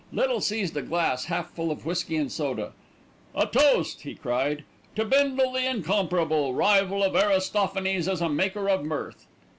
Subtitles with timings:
[0.11, 2.71] Little seized a glass half full of whisky and soda.
[3.35, 4.63] "A toast," he cried,
[4.95, 9.27] "to Bindle the Incomparable, rival of Aristophanes as a maker of mirth."